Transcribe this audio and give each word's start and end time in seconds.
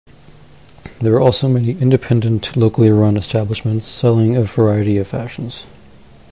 There 0.99 1.13
are 1.13 1.19
also 1.21 1.47
many 1.47 1.73
independent, 1.79 2.57
locally 2.57 2.89
run 2.89 3.17
establishments, 3.17 3.87
selling 3.87 4.35
a 4.35 4.41
variety 4.41 4.97
of 4.97 5.07
fashions. 5.07 5.67